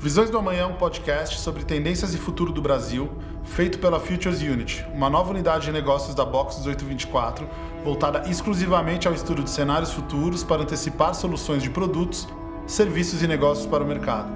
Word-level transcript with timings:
Visões 0.00 0.30
do 0.30 0.38
Amanhã 0.38 0.62
é 0.62 0.66
um 0.66 0.74
podcast 0.74 1.40
sobre 1.40 1.64
tendências 1.64 2.14
e 2.14 2.18
futuro 2.18 2.52
do 2.52 2.62
Brasil, 2.62 3.10
feito 3.42 3.80
pela 3.80 3.98
Futures 3.98 4.40
Unit, 4.40 4.86
uma 4.94 5.10
nova 5.10 5.30
unidade 5.30 5.64
de 5.64 5.72
negócios 5.72 6.14
da 6.14 6.24
Box 6.24 6.58
1824, 6.58 7.48
voltada 7.84 8.22
exclusivamente 8.30 9.08
ao 9.08 9.14
estudo 9.14 9.42
de 9.42 9.50
cenários 9.50 9.92
futuros 9.92 10.44
para 10.44 10.62
antecipar 10.62 11.16
soluções 11.16 11.64
de 11.64 11.70
produtos, 11.70 12.28
serviços 12.64 13.24
e 13.24 13.26
negócios 13.26 13.66
para 13.66 13.82
o 13.82 13.86
mercado. 13.88 14.30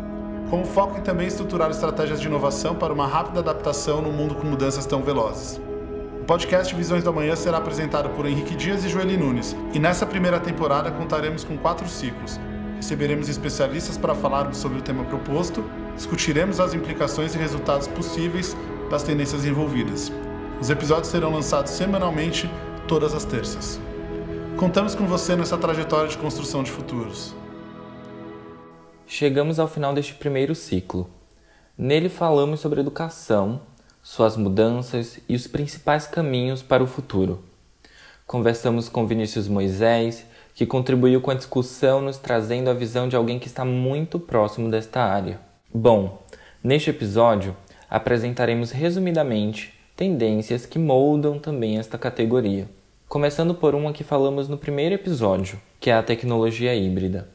Com 0.51 0.65
foco 0.65 0.99
em 0.99 1.03
também 1.03 1.29
estruturar 1.29 1.71
estratégias 1.71 2.21
de 2.21 2.27
inovação 2.27 2.75
para 2.75 2.93
uma 2.93 3.07
rápida 3.07 3.39
adaptação 3.39 4.03
no 4.03 4.11
mundo 4.11 4.35
com 4.35 4.49
mudanças 4.49 4.85
tão 4.85 5.01
velozes. 5.01 5.61
O 6.21 6.25
podcast 6.25 6.75
Visões 6.75 7.05
do 7.05 7.11
Amanhã 7.11 7.37
será 7.37 7.59
apresentado 7.59 8.11
por 8.17 8.27
Henrique 8.27 8.57
Dias 8.57 8.85
e 8.85 8.89
Joeli 8.89 9.17
Nunes, 9.17 9.55
e 9.73 9.79
nessa 9.79 10.05
primeira 10.05 10.41
temporada 10.41 10.91
contaremos 10.91 11.45
com 11.45 11.57
quatro 11.57 11.89
ciclos 11.89 12.41
Receberemos 12.83 13.29
especialistas 13.29 13.97
para 13.97 14.13
falarmos 14.13 14.57
sobre 14.57 14.79
o 14.81 14.83
tema 14.83 15.05
proposto, 15.05 15.65
discutiremos 15.95 16.59
as 16.59 16.75
implicações 16.75 17.33
e 17.33 17.39
resultados 17.39 17.87
possíveis 17.87 18.57
das 18.91 19.05
tendências 19.05 19.45
envolvidas. 19.45 20.11
Os 20.61 20.69
episódios 20.69 21.07
serão 21.07 21.31
lançados 21.31 21.71
semanalmente, 21.71 22.51
todas 22.89 23.15
as 23.15 23.25
terças. 23.25 23.79
Contamos 24.57 24.97
com 24.97 25.07
você 25.07 25.37
nessa 25.37 25.57
trajetória 25.57 26.09
de 26.09 26.19
construção 26.19 26.65
de 26.65 26.73
futuros. 26.73 27.37
Chegamos 29.07 29.61
ao 29.61 29.69
final 29.69 29.95
deste 29.95 30.15
primeiro 30.15 30.53
ciclo. 30.53 31.09
Nele 31.79 32.09
falamos 32.09 32.59
sobre 32.59 32.81
educação, 32.81 33.61
suas 34.03 34.37
mudanças 34.37 35.21
e 35.29 35.37
os 35.37 35.47
principais 35.47 36.09
caminhos 36.09 36.65
para 36.65 36.83
o 36.83 36.89
futuro. 36.89 37.45
Conversamos 38.27 38.89
com 38.89 39.07
Vinícius 39.07 39.47
Moisés, 39.47 40.27
que 40.55 40.67
contribuiu 40.67 41.21
com 41.21 41.31
a 41.31 41.35
discussão, 41.35 42.01
nos 42.01 42.19
trazendo 42.19 42.69
a 42.69 42.75
visão 42.75 43.09
de 43.09 43.17
alguém 43.17 43.39
que 43.39 43.47
está 43.47 43.65
muito 43.65 44.19
próximo 44.21 44.71
desta 44.71 45.03
área. 45.03 45.41
Bom, 45.73 46.23
neste 46.63 46.91
episódio 46.91 47.57
apresentaremos 47.89 48.71
resumidamente 48.71 49.75
tendências 49.97 50.67
que 50.67 50.79
moldam 50.79 51.39
também 51.39 51.79
esta 51.79 51.99
categoria. 51.99 52.69
Começando 53.09 53.55
por 53.55 53.75
uma 53.75 53.93
que 53.93 54.05
falamos 54.05 54.49
no 54.49 54.57
primeiro 54.57 54.95
episódio, 54.95 55.61
que 55.79 55.91
é 55.91 55.95
a 55.95 56.03
tecnologia 56.03 56.75
híbrida. 56.75 57.29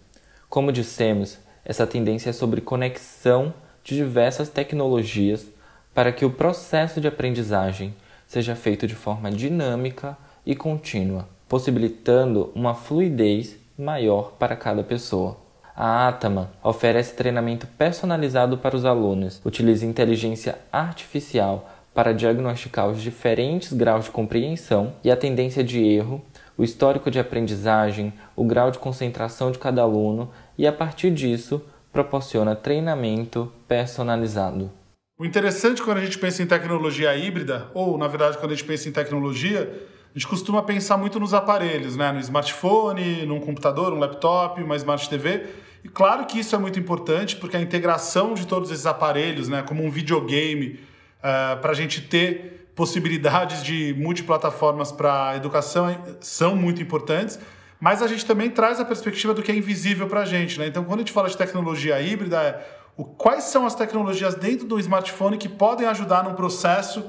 Como 0.50 0.72
dissemos, 0.72 1.38
essa 1.64 1.86
tendência 1.86 2.32
é 2.32 2.34
sobre 2.34 2.62
conexão 2.62 3.54
de 3.84 3.96
diversas 3.96 4.50
tecnologias 4.50 5.46
para 5.94 6.12
que 6.12 6.26
o 6.26 6.32
processo 6.32 7.00
de 7.02 7.08
aprendizagem 7.08 7.94
seja 8.28 8.56
feito 8.56 8.88
de 8.88 8.96
forma 8.96 9.32
dinâmica 9.32 10.18
e 10.46 10.56
contínua 10.56 11.28
possibilitando 11.48 12.52
uma 12.54 12.74
fluidez 12.74 13.58
maior 13.78 14.34
para 14.40 14.56
cada 14.56 14.84
pessoa. 14.84 15.38
A 15.76 16.08
Atama 16.08 16.52
oferece 16.64 17.16
treinamento 17.16 17.68
personalizado 17.68 18.58
para 18.58 18.76
os 18.76 18.84
alunos, 18.84 19.40
utiliza 19.46 19.86
inteligência 19.86 20.58
artificial 20.72 21.70
para 21.94 22.14
diagnosticar 22.14 22.88
os 22.88 23.02
diferentes 23.02 23.74
graus 23.74 24.06
de 24.06 24.12
compreensão 24.12 24.94
e 25.04 25.12
a 25.12 25.16
tendência 25.16 25.64
de 25.64 25.84
erro, 25.84 26.22
o 26.58 26.64
histórico 26.64 27.12
de 27.12 27.20
aprendizagem, 27.20 28.14
o 28.36 28.44
grau 28.44 28.72
de 28.72 28.80
concentração 28.80 29.52
de 29.52 29.60
cada 29.60 29.84
aluno 29.84 30.32
e, 30.58 30.66
a 30.66 30.72
partir 30.72 31.12
disso, 31.12 31.62
proporciona 31.92 32.56
treinamento 32.56 33.52
personalizado. 33.68 34.72
O 35.20 35.26
interessante 35.26 35.82
quando 35.82 35.98
a 35.98 36.06
gente 36.06 36.20
pensa 36.20 36.44
em 36.44 36.46
tecnologia 36.46 37.16
híbrida, 37.16 37.68
ou 37.74 37.98
na 37.98 38.08
verdade 38.08 38.38
quando 38.38 38.52
a 38.52 38.56
gente 38.56 38.68
pensa 38.68 38.88
em 38.88 38.92
tecnologia, 38.92 39.72
a 40.14 40.18
gente 40.18 40.28
costuma 40.28 40.64
pensar 40.64 40.98
muito 40.98 41.20
nos 41.20 41.34
aparelhos, 41.34 41.96
né? 41.96 42.12
No 42.12 42.20
smartphone, 42.20 43.26
num 43.26 43.40
computador, 43.40 43.94
um 43.94 44.00
laptop, 44.00 44.62
uma 44.62 44.76
smart 44.76 45.08
TV. 45.10 45.46
E 45.84 45.90
claro 45.90 46.26
que 46.26 46.40
isso 46.40 46.56
é 46.56 46.58
muito 46.58 46.80
importante, 46.80 47.36
porque 47.36 47.56
a 47.56 47.62
integração 47.62 48.34
de 48.34 48.48
todos 48.48 48.72
esses 48.72 48.86
aparelhos, 48.86 49.48
né, 49.48 49.62
como 49.62 49.84
um 49.84 49.90
videogame, 49.90 50.68
uh, 50.68 50.80
eh, 51.24 51.56
para 51.58 51.72
a 51.72 51.76
gente 51.76 52.02
ter 52.02 52.72
possibilidades 52.76 53.64
de 53.64 53.96
multiplataformas 53.98 54.92
para 54.92 55.36
educação 55.36 55.98
são 56.20 56.56
muito 56.56 56.82
importantes, 56.82 57.40
mas 57.80 58.02
a 58.02 58.08
gente 58.08 58.26
também 58.26 58.50
traz 58.50 58.80
a 58.80 58.86
perspectiva 58.86 59.34
do 59.34 59.42
que 59.42 59.52
é 59.52 59.56
invisível 59.56 60.08
para 60.08 60.22
a 60.22 60.26
gente. 60.26 60.60
Né? 60.60 60.68
Então, 60.68 60.84
quando 60.84 61.00
a 61.00 61.02
gente 61.02 61.12
fala 61.12 61.30
de 61.30 61.38
tecnologia 61.38 62.00
híbrida, 62.02 62.42
é 62.42 62.68
o, 62.96 63.06
quais 63.06 63.46
são 63.46 63.66
as 63.66 63.76
tecnologias 63.76 64.36
dentro 64.36 64.68
do 64.68 64.80
smartphone 64.80 65.38
que 65.38 65.48
podem 65.48 65.88
ajudar 65.88 66.24
num 66.24 66.34
processo 66.34 67.06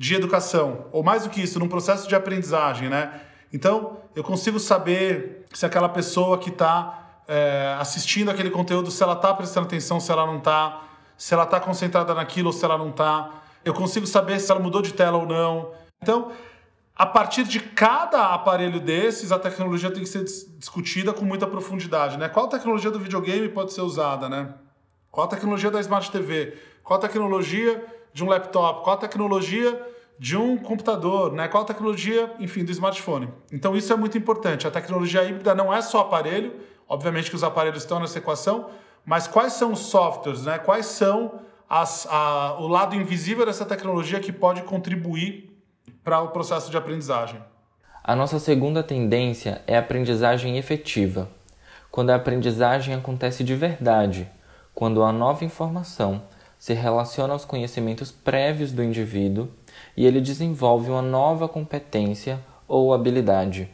de 0.00 0.14
educação, 0.14 0.86
ou 0.92 1.02
mais 1.02 1.24
do 1.24 1.28
que 1.28 1.42
isso, 1.42 1.58
num 1.58 1.68
processo 1.68 2.08
de 2.08 2.14
aprendizagem, 2.14 2.88
né? 2.88 3.20
Então, 3.52 3.98
eu 4.16 4.24
consigo 4.24 4.58
saber 4.58 5.44
se 5.52 5.66
aquela 5.66 5.90
pessoa 5.90 6.38
que 6.38 6.48
está 6.48 7.20
é, 7.28 7.76
assistindo 7.78 8.30
aquele 8.30 8.48
conteúdo, 8.48 8.90
se 8.90 9.02
ela 9.02 9.12
está 9.12 9.34
prestando 9.34 9.66
atenção, 9.66 10.00
se 10.00 10.10
ela 10.10 10.24
não 10.24 10.38
está, 10.38 10.84
se 11.18 11.34
ela 11.34 11.42
está 11.42 11.60
concentrada 11.60 12.14
naquilo 12.14 12.46
ou 12.46 12.52
se 12.54 12.64
ela 12.64 12.78
não 12.78 12.88
está. 12.88 13.42
Eu 13.62 13.74
consigo 13.74 14.06
saber 14.06 14.40
se 14.40 14.50
ela 14.50 14.58
mudou 14.58 14.80
de 14.80 14.94
tela 14.94 15.18
ou 15.18 15.26
não. 15.26 15.72
Então, 16.00 16.32
a 16.96 17.04
partir 17.04 17.44
de 17.44 17.60
cada 17.60 18.32
aparelho 18.32 18.80
desses, 18.80 19.30
a 19.30 19.38
tecnologia 19.38 19.90
tem 19.90 20.02
que 20.02 20.08
ser 20.08 20.24
discutida 20.24 21.12
com 21.12 21.26
muita 21.26 21.46
profundidade, 21.46 22.16
né? 22.16 22.26
Qual 22.26 22.48
tecnologia 22.48 22.90
do 22.90 22.98
videogame 22.98 23.50
pode 23.50 23.74
ser 23.74 23.82
usada, 23.82 24.30
né? 24.30 24.54
Qual 25.10 25.28
tecnologia 25.28 25.70
da 25.70 25.78
Smart 25.78 26.10
TV? 26.10 26.56
Qual 26.82 26.98
tecnologia 26.98 27.84
de 28.14 28.24
um 28.24 28.28
laptop? 28.28 28.82
Qual 28.82 28.96
tecnologia 28.96 29.89
de 30.20 30.36
um 30.36 30.58
computador, 30.58 31.32
né? 31.32 31.48
Qual 31.48 31.62
a 31.62 31.66
tecnologia, 31.66 32.30
enfim, 32.38 32.62
do 32.62 32.70
smartphone. 32.70 33.30
Então 33.50 33.74
isso 33.74 33.90
é 33.90 33.96
muito 33.96 34.18
importante. 34.18 34.66
A 34.66 34.70
tecnologia 34.70 35.24
híbrida 35.24 35.54
não 35.54 35.72
é 35.72 35.80
só 35.80 36.00
aparelho, 36.00 36.52
obviamente 36.86 37.30
que 37.30 37.36
os 37.36 37.42
aparelhos 37.42 37.82
estão 37.82 37.98
nessa 37.98 38.18
equação, 38.18 38.68
mas 39.02 39.26
quais 39.26 39.54
são 39.54 39.72
os 39.72 39.78
softwares, 39.78 40.44
né? 40.44 40.58
Quais 40.58 40.84
são 40.84 41.40
as, 41.66 42.06
a, 42.10 42.58
o 42.60 42.68
lado 42.68 42.94
invisível 42.94 43.46
dessa 43.46 43.64
tecnologia 43.64 44.20
que 44.20 44.30
pode 44.30 44.60
contribuir 44.64 45.58
para 46.04 46.20
o 46.20 46.28
processo 46.28 46.70
de 46.70 46.76
aprendizagem? 46.76 47.42
A 48.04 48.14
nossa 48.14 48.38
segunda 48.38 48.82
tendência 48.82 49.62
é 49.66 49.74
a 49.74 49.80
aprendizagem 49.80 50.58
efetiva, 50.58 51.30
quando 51.90 52.10
a 52.10 52.16
aprendizagem 52.16 52.94
acontece 52.94 53.42
de 53.42 53.54
verdade, 53.54 54.28
quando 54.74 55.02
a 55.02 55.10
nova 55.12 55.46
informação 55.46 56.24
se 56.58 56.74
relaciona 56.74 57.32
aos 57.32 57.46
conhecimentos 57.46 58.12
prévios 58.12 58.70
do 58.70 58.84
indivíduo 58.84 59.48
e 59.96 60.06
ele 60.06 60.20
desenvolve 60.20 60.90
uma 60.90 61.02
nova 61.02 61.48
competência 61.48 62.40
ou 62.66 62.94
habilidade. 62.94 63.68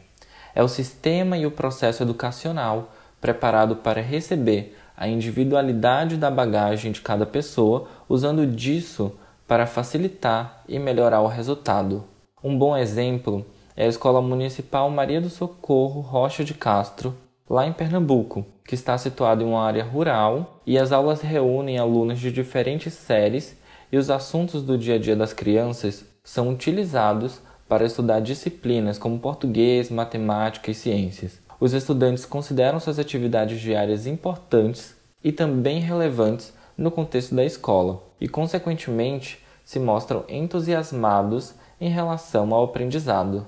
É 0.55 0.63
o 0.63 0.67
sistema 0.67 1.37
e 1.37 1.45
o 1.45 1.51
processo 1.51 2.01
educacional 2.03 2.91
preparado 3.21 3.75
para 3.77 4.01
receber 4.01 4.75
a 4.95 5.07
individualidade 5.07 6.17
da 6.17 6.31
bagagem 6.31 6.91
de 6.91 7.01
cada 7.01 7.25
pessoa, 7.25 7.87
usando 8.09 8.47
disso 8.47 9.11
para 9.47 9.67
facilitar 9.67 10.63
e 10.67 10.79
melhorar 10.79 11.21
o 11.21 11.27
resultado. 11.27 12.03
Um 12.43 12.57
bom 12.57 12.75
exemplo 12.75 13.45
é 13.75 13.85
a 13.85 13.87
Escola 13.87 14.21
Municipal 14.21 14.89
Maria 14.89 15.21
do 15.21 15.29
Socorro 15.29 16.01
Rocha 16.01 16.43
de 16.43 16.55
Castro, 16.55 17.15
lá 17.47 17.67
em 17.67 17.71
Pernambuco, 17.71 18.43
que 18.65 18.73
está 18.73 18.97
situado 18.97 19.43
em 19.43 19.47
uma 19.47 19.63
área 19.63 19.83
rural 19.83 20.61
e 20.65 20.77
as 20.77 20.91
aulas 20.91 21.21
reúnem 21.21 21.77
alunos 21.77 22.19
de 22.19 22.31
diferentes 22.31 22.93
séries 22.93 23.55
e 23.91 23.97
os 23.97 24.09
assuntos 24.09 24.61
do 24.61 24.77
dia 24.77 24.95
a 24.95 24.99
dia 24.99 25.15
das 25.15 25.33
crianças 25.33 26.05
são 26.23 26.49
utilizados 26.49 27.41
para 27.67 27.85
estudar 27.85 28.19
disciplinas 28.19 28.97
como 28.97 29.19
português, 29.19 29.89
matemática 29.89 30.71
e 30.71 30.75
ciências. 30.75 31.39
Os 31.59 31.73
estudantes 31.73 32.25
consideram 32.25 32.79
suas 32.79 32.99
atividades 32.99 33.59
diárias 33.59 34.05
importantes 34.05 34.95
e 35.23 35.31
também 35.31 35.79
relevantes 35.79 36.53
no 36.77 36.91
contexto 36.91 37.33
da 37.33 37.43
escola 37.43 38.03
e, 38.21 38.27
consequentemente, 38.27 39.43
se 39.65 39.79
mostram 39.79 40.23
entusiasmados 40.29 41.55
em 41.81 41.89
relação 41.89 42.53
ao 42.53 42.63
aprendizado. 42.65 43.47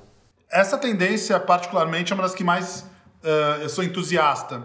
Essa 0.51 0.77
tendência, 0.77 1.39
particularmente, 1.39 2.11
é 2.11 2.15
uma 2.15 2.23
das 2.23 2.33
que 2.33 2.43
mais 2.43 2.81
uh, 3.23 3.61
eu 3.61 3.69
sou 3.69 3.83
entusiasta, 3.83 4.63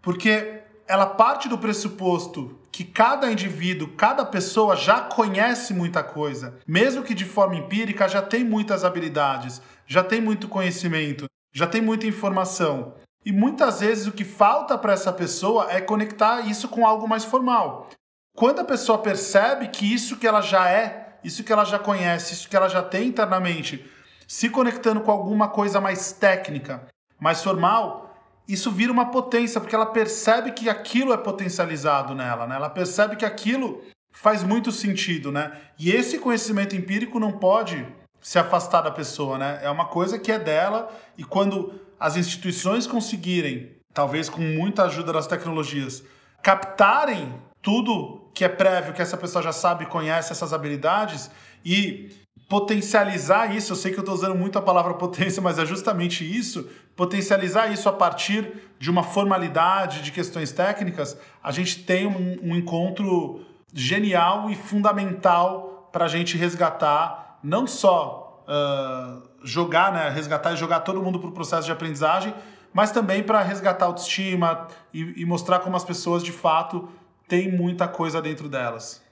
porque 0.00 0.60
ela 0.86 1.06
parte 1.06 1.48
do 1.48 1.58
pressuposto 1.58 2.56
que 2.74 2.82
cada 2.82 3.30
indivíduo, 3.30 3.92
cada 3.96 4.24
pessoa 4.24 4.74
já 4.74 5.00
conhece 5.00 5.72
muita 5.72 6.02
coisa, 6.02 6.58
mesmo 6.66 7.04
que 7.04 7.14
de 7.14 7.24
forma 7.24 7.54
empírica, 7.54 8.08
já 8.08 8.20
tem 8.20 8.42
muitas 8.42 8.84
habilidades, 8.84 9.62
já 9.86 10.02
tem 10.02 10.20
muito 10.20 10.48
conhecimento, 10.48 11.26
já 11.52 11.68
tem 11.68 11.80
muita 11.80 12.08
informação. 12.08 12.94
E 13.24 13.30
muitas 13.30 13.78
vezes 13.78 14.08
o 14.08 14.12
que 14.12 14.24
falta 14.24 14.76
para 14.76 14.92
essa 14.92 15.12
pessoa 15.12 15.70
é 15.70 15.80
conectar 15.80 16.40
isso 16.48 16.68
com 16.68 16.84
algo 16.84 17.06
mais 17.06 17.24
formal. 17.24 17.90
Quando 18.36 18.58
a 18.58 18.64
pessoa 18.64 18.98
percebe 18.98 19.68
que 19.68 19.94
isso 19.94 20.16
que 20.16 20.26
ela 20.26 20.40
já 20.40 20.68
é, 20.68 21.20
isso 21.22 21.44
que 21.44 21.52
ela 21.52 21.64
já 21.64 21.78
conhece, 21.78 22.34
isso 22.34 22.48
que 22.48 22.56
ela 22.56 22.68
já 22.68 22.82
tem 22.82 23.06
internamente, 23.06 23.88
se 24.26 24.50
conectando 24.50 25.00
com 25.00 25.12
alguma 25.12 25.46
coisa 25.46 25.80
mais 25.80 26.10
técnica, 26.10 26.88
mais 27.20 27.40
formal, 27.40 28.13
isso 28.46 28.70
vira 28.70 28.92
uma 28.92 29.10
potência, 29.10 29.60
porque 29.60 29.74
ela 29.74 29.86
percebe 29.86 30.52
que 30.52 30.68
aquilo 30.68 31.12
é 31.12 31.16
potencializado 31.16 32.14
nela, 32.14 32.46
né? 32.46 32.56
Ela 32.56 32.70
percebe 32.70 33.16
que 33.16 33.24
aquilo 33.24 33.82
faz 34.12 34.42
muito 34.42 34.70
sentido, 34.70 35.32
né? 35.32 35.52
E 35.78 35.90
esse 35.90 36.18
conhecimento 36.18 36.76
empírico 36.76 37.18
não 37.18 37.32
pode 37.32 37.86
se 38.20 38.38
afastar 38.38 38.82
da 38.82 38.90
pessoa, 38.90 39.38
né? 39.38 39.60
É 39.62 39.70
uma 39.70 39.86
coisa 39.86 40.18
que 40.18 40.30
é 40.30 40.38
dela 40.38 40.90
e 41.16 41.24
quando 41.24 41.80
as 41.98 42.16
instituições 42.16 42.86
conseguirem, 42.86 43.76
talvez 43.92 44.28
com 44.28 44.40
muita 44.40 44.84
ajuda 44.84 45.12
das 45.12 45.26
tecnologias, 45.26 46.02
captarem 46.42 47.34
tudo 47.62 48.30
que 48.34 48.44
é 48.44 48.48
prévio, 48.48 48.92
que 48.92 49.00
essa 49.00 49.16
pessoa 49.16 49.42
já 49.42 49.52
sabe, 49.52 49.86
conhece 49.86 50.32
essas 50.32 50.52
habilidades 50.52 51.30
e 51.64 52.10
potencializar 52.48 53.54
isso, 53.54 53.72
eu 53.72 53.76
sei 53.76 53.90
que 53.90 53.98
eu 53.98 54.02
estou 54.02 54.14
usando 54.14 54.34
muito 54.34 54.58
a 54.58 54.62
palavra 54.62 54.94
potência, 54.94 55.42
mas 55.42 55.58
é 55.58 55.64
justamente 55.64 56.24
isso, 56.24 56.68
potencializar 56.94 57.72
isso 57.72 57.88
a 57.88 57.92
partir 57.92 58.70
de 58.78 58.90
uma 58.90 59.02
formalidade, 59.02 60.02
de 60.02 60.12
questões 60.12 60.52
técnicas, 60.52 61.18
a 61.42 61.50
gente 61.50 61.84
tem 61.84 62.06
um, 62.06 62.50
um 62.50 62.56
encontro 62.56 63.44
genial 63.72 64.50
e 64.50 64.54
fundamental 64.54 65.88
para 65.92 66.04
a 66.04 66.08
gente 66.08 66.36
resgatar, 66.36 67.38
não 67.42 67.66
só 67.66 68.44
uh, 68.48 69.22
jogar, 69.42 69.92
né, 69.92 70.08
resgatar 70.10 70.52
e 70.52 70.56
jogar 70.56 70.80
todo 70.80 71.02
mundo 71.02 71.18
para 71.18 71.28
o 71.28 71.32
processo 71.32 71.66
de 71.66 71.72
aprendizagem, 71.72 72.34
mas 72.72 72.90
também 72.90 73.22
para 73.22 73.40
resgatar 73.40 73.86
autoestima 73.86 74.66
e, 74.92 75.22
e 75.22 75.24
mostrar 75.24 75.60
como 75.60 75.76
as 75.76 75.84
pessoas 75.84 76.22
de 76.22 76.32
fato 76.32 76.88
têm 77.28 77.50
muita 77.50 77.86
coisa 77.86 78.20
dentro 78.20 78.48
delas. 78.48 79.03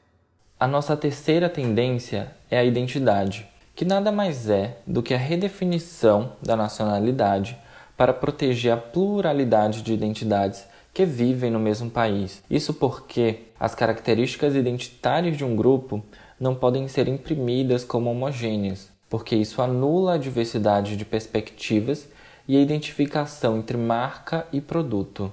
A 0.63 0.69
nossa 0.69 0.97
terceira 0.97 1.49
tendência 1.49 2.31
é 2.49 2.57
a 2.57 2.65
identidade, 2.65 3.49
que 3.75 3.85
nada 3.85 4.13
mais 4.13 4.49
é 4.49 4.77
do 4.87 5.03
que 5.03 5.13
a 5.13 5.19
redefinição 5.19 6.35
da 6.41 6.55
nacionalidade 6.55 7.59
para 7.97 8.13
proteger 8.13 8.73
a 8.73 8.77
pluralidade 8.77 9.83
de 9.83 9.93
identidades 9.93 10.65
que 10.95 11.05
vivem 11.05 11.51
no 11.51 11.59
mesmo 11.59 11.91
país. 11.91 12.45
Isso 12.49 12.73
porque 12.73 13.41
as 13.59 13.75
características 13.75 14.55
identitárias 14.55 15.37
de 15.37 15.45
um 15.45 15.57
grupo 15.57 16.01
não 16.39 16.55
podem 16.55 16.87
ser 16.87 17.09
imprimidas 17.09 17.83
como 17.83 18.09
homogêneas, 18.09 18.89
porque 19.11 19.35
isso 19.35 19.61
anula 19.61 20.15
a 20.15 20.19
diversidade 20.19 20.97
de 20.97 21.05
perspectivas 21.05 22.07
e 22.47 22.57
a 22.57 22.61
identificação 22.61 23.59
entre 23.59 23.77
marca 23.77 24.47
e 24.53 24.61
produto. 24.61 25.33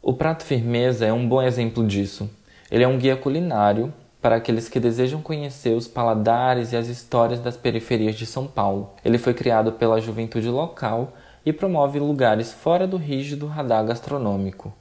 O 0.00 0.14
prato 0.14 0.44
firmeza 0.44 1.04
é 1.04 1.12
um 1.12 1.28
bom 1.28 1.42
exemplo 1.42 1.84
disso. 1.84 2.30
Ele 2.70 2.84
é 2.84 2.88
um 2.88 2.98
guia 2.98 3.16
culinário 3.16 3.92
para 4.20 4.36
aqueles 4.36 4.68
que 4.68 4.78
desejam 4.78 5.22
conhecer 5.22 5.74
os 5.74 5.88
paladares 5.88 6.72
e 6.72 6.76
as 6.76 6.88
histórias 6.88 7.40
das 7.40 7.56
periferias 7.56 8.16
de 8.16 8.26
São 8.26 8.46
Paulo. 8.46 8.94
Ele 9.04 9.18
foi 9.18 9.34
criado 9.34 9.72
pela 9.72 10.00
juventude 10.00 10.48
local 10.48 11.14
e 11.44 11.52
promove 11.52 11.98
lugares 11.98 12.52
fora 12.52 12.86
do 12.86 12.96
rígido 12.96 13.46
radar 13.46 13.84
gastronômico. 13.86 14.74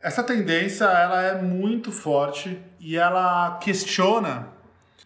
Essa 0.00 0.22
tendência 0.22 0.84
ela 0.84 1.22
é 1.22 1.40
muito 1.40 1.92
forte 1.92 2.60
e 2.80 2.96
ela 2.96 3.58
questiona 3.58 4.48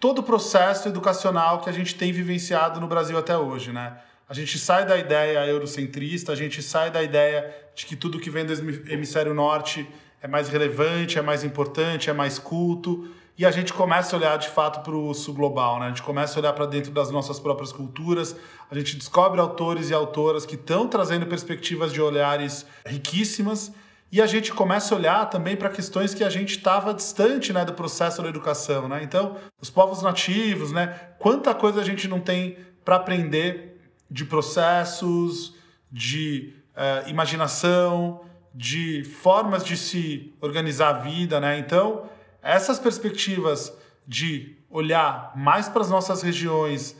todo 0.00 0.20
o 0.20 0.22
processo 0.22 0.88
educacional 0.88 1.60
que 1.60 1.68
a 1.68 1.72
gente 1.72 1.94
tem 1.94 2.12
vivenciado 2.12 2.80
no 2.80 2.86
Brasil 2.86 3.16
até 3.18 3.36
hoje, 3.36 3.72
né? 3.72 3.98
A 4.28 4.34
gente 4.34 4.58
sai 4.58 4.84
da 4.84 4.96
ideia 4.96 5.46
eurocentrista, 5.46 6.32
a 6.32 6.34
gente 6.34 6.62
sai 6.62 6.90
da 6.90 7.02
ideia 7.02 7.54
de 7.74 7.86
que 7.86 7.94
tudo 7.94 8.18
que 8.18 8.30
vem 8.30 8.44
do 8.44 8.52
hemisfério 8.90 9.32
norte 9.32 9.86
é 10.20 10.28
mais 10.28 10.48
relevante, 10.48 11.18
é 11.18 11.22
mais 11.22 11.44
importante, 11.44 12.10
é 12.10 12.12
mais 12.12 12.38
culto. 12.38 13.08
E 13.38 13.44
a 13.44 13.50
gente 13.50 13.72
começa 13.72 14.16
a 14.16 14.18
olhar 14.18 14.38
de 14.38 14.48
fato 14.48 14.82
para 14.82 14.96
o 14.96 15.12
sul 15.12 15.34
global, 15.34 15.78
né? 15.78 15.86
A 15.86 15.88
gente 15.90 16.02
começa 16.02 16.38
a 16.38 16.40
olhar 16.40 16.52
para 16.54 16.64
dentro 16.64 16.90
das 16.90 17.10
nossas 17.10 17.38
próprias 17.38 17.70
culturas, 17.70 18.34
a 18.70 18.74
gente 18.74 18.96
descobre 18.96 19.40
autores 19.40 19.90
e 19.90 19.94
autoras 19.94 20.46
que 20.46 20.54
estão 20.54 20.88
trazendo 20.88 21.26
perspectivas 21.26 21.92
de 21.92 22.00
olhares 22.00 22.66
riquíssimas 22.86 23.72
e 24.10 24.22
a 24.22 24.26
gente 24.26 24.52
começa 24.52 24.94
a 24.94 24.98
olhar 24.98 25.28
também 25.28 25.56
para 25.56 25.68
questões 25.68 26.14
que 26.14 26.22
a 26.22 26.30
gente 26.30 26.56
estava 26.56 26.94
distante 26.94 27.52
né, 27.52 27.64
do 27.64 27.72
processo 27.72 28.22
da 28.22 28.28
educação. 28.28 28.88
Né? 28.88 29.02
Então, 29.02 29.36
os 29.60 29.68
povos 29.68 30.00
nativos, 30.00 30.72
né? 30.72 30.86
quanta 31.18 31.54
coisa 31.54 31.80
a 31.80 31.84
gente 31.84 32.06
não 32.06 32.20
tem 32.20 32.56
para 32.84 32.96
aprender 32.96 33.80
de 34.08 34.24
processos, 34.24 35.54
de 35.90 36.54
uh, 36.76 37.08
imaginação, 37.10 38.20
de 38.56 39.04
formas 39.04 39.62
de 39.62 39.76
se 39.76 40.34
organizar 40.40 40.88
a 40.88 40.98
vida, 41.00 41.38
né? 41.38 41.58
Então, 41.58 42.08
essas 42.42 42.78
perspectivas 42.78 43.76
de 44.06 44.56
olhar 44.70 45.32
mais 45.36 45.68
para 45.68 45.82
as 45.82 45.90
nossas 45.90 46.22
regiões, 46.22 46.96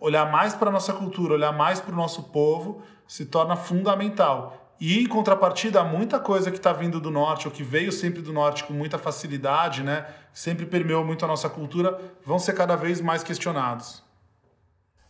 olhar 0.00 0.30
mais 0.30 0.54
para 0.54 0.68
a 0.68 0.72
nossa 0.72 0.92
cultura, 0.92 1.34
olhar 1.34 1.52
mais 1.52 1.80
para 1.80 1.92
o 1.92 1.96
nosso 1.96 2.24
povo, 2.24 2.82
se 3.08 3.26
torna 3.26 3.56
fundamental. 3.56 4.76
E 4.80 5.00
em 5.00 5.06
contrapartida, 5.06 5.82
muita 5.82 6.20
coisa 6.20 6.48
que 6.48 6.58
está 6.58 6.72
vindo 6.72 7.00
do 7.00 7.10
norte, 7.10 7.48
ou 7.48 7.52
que 7.52 7.64
veio 7.64 7.90
sempre 7.90 8.22
do 8.22 8.32
norte 8.32 8.62
com 8.62 8.72
muita 8.72 8.96
facilidade, 8.96 9.82
né? 9.82 10.06
Sempre 10.32 10.64
permeou 10.64 11.04
muito 11.04 11.24
a 11.24 11.28
nossa 11.28 11.50
cultura, 11.50 12.00
vão 12.24 12.38
ser 12.38 12.52
cada 12.52 12.76
vez 12.76 13.00
mais 13.00 13.24
questionados. 13.24 14.00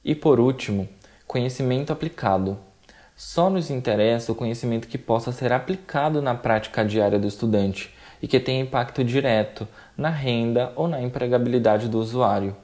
E 0.02 0.14
por 0.14 0.40
último, 0.40 0.88
conhecimento 1.26 1.92
aplicado. 1.92 2.58
Só 3.22 3.50
nos 3.50 3.68
interessa 3.68 4.32
o 4.32 4.34
conhecimento 4.34 4.88
que 4.88 4.96
possa 4.96 5.30
ser 5.30 5.52
aplicado 5.52 6.22
na 6.22 6.34
prática 6.34 6.82
diária 6.82 7.18
do 7.18 7.26
estudante 7.26 7.94
e 8.22 8.26
que 8.26 8.40
tenha 8.40 8.62
impacto 8.62 9.04
direto 9.04 9.68
na 9.94 10.08
renda 10.08 10.72
ou 10.74 10.88
na 10.88 11.02
empregabilidade 11.02 11.86
do 11.86 11.98
usuário. 11.98 12.56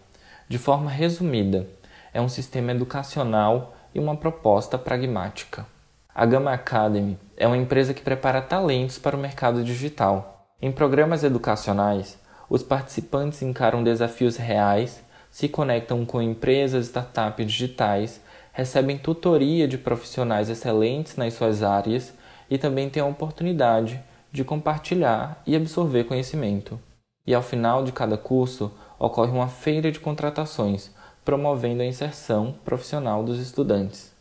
De 0.48 0.56
forma 0.56 0.90
resumida, 0.90 1.66
é 2.10 2.22
um 2.22 2.28
sistema 2.30 2.70
educacional 2.70 3.76
e 3.94 4.00
uma 4.00 4.16
proposta 4.16 4.78
pragmática. 4.78 5.66
A 6.14 6.24
Gama 6.24 6.54
Academy 6.54 7.18
é 7.36 7.46
uma 7.46 7.58
empresa 7.58 7.92
que 7.92 8.00
prepara 8.00 8.40
talentos 8.40 8.98
para 8.98 9.14
o 9.14 9.20
mercado 9.20 9.62
digital. 9.62 10.46
Em 10.62 10.72
programas 10.72 11.22
educacionais, 11.22 12.18
os 12.48 12.62
participantes 12.62 13.42
encaram 13.42 13.84
desafios 13.84 14.38
reais, 14.38 15.04
se 15.30 15.50
conectam 15.50 16.06
com 16.06 16.22
empresas 16.22 16.86
e 16.86 16.88
startups 16.88 17.46
digitais 17.46 18.24
recebem 18.56 18.96
tutoria 18.96 19.68
de 19.68 19.76
profissionais 19.76 20.48
excelentes 20.48 21.14
nas 21.16 21.34
suas 21.34 21.62
áreas 21.62 22.14
e 22.48 22.56
também 22.56 22.88
têm 22.88 23.02
a 23.02 23.06
oportunidade 23.06 24.02
de 24.32 24.42
compartilhar 24.44 25.42
e 25.46 25.54
absorver 25.54 26.04
conhecimento. 26.04 26.80
E 27.26 27.34
ao 27.34 27.42
final 27.42 27.84
de 27.84 27.92
cada 27.92 28.16
curso 28.16 28.72
ocorre 28.98 29.30
uma 29.30 29.46
feira 29.46 29.92
de 29.92 30.00
contratações, 30.00 30.90
promovendo 31.22 31.82
a 31.82 31.84
inserção 31.84 32.54
profissional 32.64 33.22
dos 33.22 33.38
estudantes. 33.38 34.14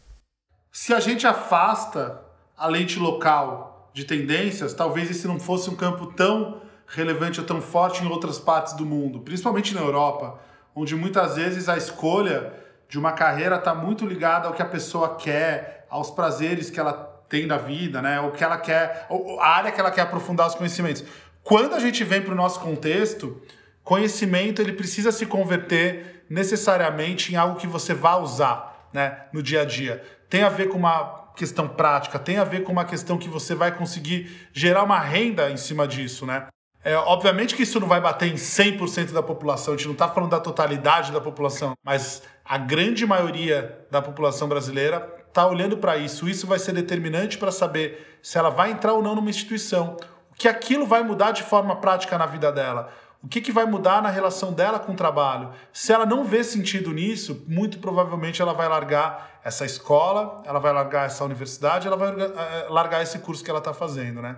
Se 0.69 0.93
a 0.93 0.99
gente 0.99 1.25
afasta 1.25 2.21
a 2.57 2.67
lente 2.67 2.99
local 2.99 3.89
de 3.93 4.03
tendências, 4.03 4.73
talvez 4.73 5.09
esse 5.09 5.27
não 5.27 5.39
fosse 5.39 5.69
um 5.69 5.77
campo 5.77 6.07
tão 6.07 6.59
relevante 6.85 7.39
ou 7.39 7.45
tão 7.45 7.61
forte 7.61 8.03
em 8.03 8.07
outras 8.09 8.37
partes 8.37 8.73
do 8.73 8.85
mundo, 8.85 9.21
principalmente 9.21 9.73
na 9.73 9.79
Europa, 9.79 10.37
onde 10.75 10.93
muitas 10.93 11.37
vezes 11.37 11.69
a 11.69 11.77
escolha 11.77 12.64
de 12.87 12.99
uma 12.99 13.11
carreira 13.11 13.55
está 13.55 13.73
muito 13.73 14.05
ligada 14.05 14.47
ao 14.47 14.53
que 14.53 14.61
a 14.61 14.65
pessoa 14.65 15.15
quer, 15.15 15.85
aos 15.89 16.11
prazeres 16.11 16.69
que 16.69 16.79
ela 16.79 16.93
tem 17.27 17.47
da 17.47 17.57
vida, 17.57 18.01
né? 18.01 18.19
O 18.19 18.31
que 18.31 18.43
ela 18.43 18.57
quer, 18.57 19.07
a 19.39 19.47
área 19.47 19.71
que 19.71 19.79
ela 19.79 19.91
quer 19.91 20.01
aprofundar 20.01 20.47
os 20.47 20.55
conhecimentos. 20.55 21.03
Quando 21.43 21.75
a 21.75 21.79
gente 21.79 22.03
vem 22.03 22.21
para 22.21 22.33
o 22.33 22.35
nosso 22.35 22.59
contexto, 22.59 23.41
conhecimento 23.83 24.61
ele 24.61 24.73
precisa 24.73 25.11
se 25.11 25.25
converter 25.25 26.25
necessariamente 26.29 27.33
em 27.33 27.35
algo 27.35 27.59
que 27.59 27.67
você 27.67 27.93
vá 27.93 28.17
usar, 28.17 28.89
né, 28.91 29.25
no 29.31 29.43
dia 29.43 29.61
a 29.61 29.65
dia. 29.65 30.03
Tem 30.29 30.43
a 30.43 30.49
ver 30.49 30.69
com 30.69 30.77
uma 30.77 31.25
questão 31.35 31.67
prática, 31.67 32.17
tem 32.17 32.37
a 32.37 32.43
ver 32.43 32.63
com 32.63 32.71
uma 32.71 32.85
questão 32.85 33.17
que 33.17 33.29
você 33.29 33.53
vai 33.53 33.75
conseguir 33.75 34.49
gerar 34.53 34.83
uma 34.83 34.99
renda 34.99 35.51
em 35.51 35.57
cima 35.57 35.87
disso, 35.87 36.25
né? 36.25 36.47
É, 36.85 36.95
obviamente 36.95 37.55
que 37.55 37.63
isso 37.63 37.79
não 37.79 37.87
vai 37.87 37.99
bater 37.99 38.31
em 38.31 38.35
100% 38.35 39.11
da 39.11 39.23
população, 39.23 39.73
a 39.73 39.77
gente 39.77 39.87
não 39.87 39.93
está 39.93 40.07
falando 40.07 40.29
da 40.29 40.39
totalidade 40.39 41.11
da 41.11 41.19
população, 41.19 41.73
mas 41.83 42.21
a 42.45 42.59
grande 42.59 43.07
maioria 43.07 43.83
da 43.89 44.03
população 44.03 44.47
brasileira 44.47 45.11
está 45.27 45.47
olhando 45.47 45.77
para 45.77 45.97
isso. 45.97 46.29
Isso 46.29 46.45
vai 46.45 46.59
ser 46.59 46.73
determinante 46.73 47.39
para 47.39 47.51
saber 47.51 48.19
se 48.21 48.37
ela 48.37 48.51
vai 48.51 48.69
entrar 48.69 48.93
ou 48.93 49.01
não 49.01 49.15
numa 49.15 49.31
instituição. 49.31 49.97
O 50.31 50.35
que 50.35 50.47
aquilo 50.47 50.85
vai 50.85 51.01
mudar 51.01 51.31
de 51.31 51.41
forma 51.41 51.75
prática 51.77 52.19
na 52.19 52.27
vida 52.27 52.51
dela. 52.51 52.93
O 53.23 53.27
que, 53.27 53.41
que 53.41 53.51
vai 53.51 53.65
mudar 53.65 54.03
na 54.03 54.09
relação 54.09 54.53
dela 54.53 54.77
com 54.77 54.91
o 54.91 54.95
trabalho? 54.95 55.49
Se 55.73 55.91
ela 55.91 56.05
não 56.05 56.23
vê 56.23 56.43
sentido 56.43 56.91
nisso, 56.93 57.43
muito 57.47 57.79
provavelmente 57.79 58.43
ela 58.43 58.53
vai 58.53 58.69
largar 58.69 59.39
essa 59.43 59.65
escola, 59.65 60.43
ela 60.45 60.59
vai 60.59 60.71
largar 60.71 61.07
essa 61.07 61.25
universidade, 61.25 61.87
ela 61.87 61.97
vai 61.97 62.09
eh, 62.09 62.67
largar 62.69 63.01
esse 63.01 63.17
curso 63.17 63.43
que 63.43 63.49
ela 63.49 63.57
está 63.57 63.73
fazendo, 63.73 64.21
né? 64.21 64.37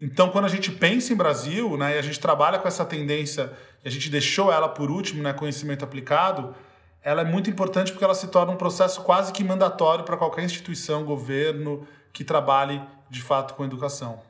Então, 0.00 0.30
quando 0.30 0.44
a 0.44 0.48
gente 0.48 0.70
pensa 0.70 1.12
em 1.12 1.16
Brasil, 1.16 1.76
né, 1.76 1.96
e 1.96 1.98
a 1.98 2.02
gente 2.02 2.18
trabalha 2.18 2.58
com 2.58 2.66
essa 2.66 2.84
tendência, 2.84 3.52
e 3.84 3.88
a 3.88 3.90
gente 3.90 4.10
deixou 4.10 4.52
ela 4.52 4.68
por 4.68 4.90
último, 4.90 5.22
né, 5.22 5.32
conhecimento 5.32 5.84
aplicado, 5.84 6.54
ela 7.02 7.20
é 7.20 7.24
muito 7.24 7.50
importante 7.50 7.92
porque 7.92 8.04
ela 8.04 8.14
se 8.14 8.28
torna 8.28 8.52
um 8.52 8.56
processo 8.56 9.02
quase 9.02 9.32
que 9.32 9.44
mandatório 9.44 10.04
para 10.04 10.16
qualquer 10.16 10.44
instituição, 10.44 11.04
governo 11.04 11.86
que 12.12 12.24
trabalhe 12.24 12.80
de 13.10 13.20
fato 13.20 13.54
com 13.54 13.64
educação. 13.64 14.20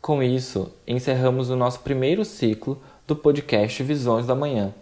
Com 0.00 0.22
isso, 0.22 0.74
encerramos 0.86 1.50
o 1.50 1.56
nosso 1.56 1.80
primeiro 1.80 2.24
ciclo 2.24 2.82
do 3.06 3.14
podcast 3.14 3.82
Visões 3.82 4.26
da 4.26 4.34
Manhã. 4.34 4.74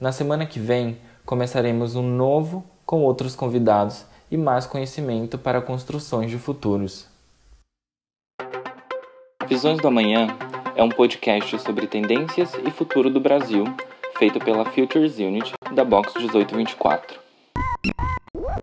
Na 0.00 0.12
semana 0.12 0.44
que 0.44 0.58
vem, 0.58 0.98
começaremos 1.24 1.94
um 1.94 2.02
novo 2.02 2.64
com 2.84 3.02
outros 3.02 3.34
convidados 3.34 4.04
e 4.30 4.36
mais 4.36 4.66
conhecimento 4.66 5.38
para 5.38 5.62
construções 5.62 6.30
de 6.30 6.38
futuros. 6.38 7.06
Visões 9.48 9.78
do 9.78 9.86
Amanhã 9.86 10.26
é 10.74 10.82
um 10.82 10.88
podcast 10.88 11.58
sobre 11.60 11.86
tendências 11.86 12.52
e 12.66 12.70
futuro 12.70 13.08
do 13.08 13.20
Brasil 13.20 13.64
feito 14.18 14.40
pela 14.40 14.64
Futures 14.64 15.18
Unit 15.18 15.52
da 15.72 15.84
Box 15.84 16.14
1824. 16.16 17.25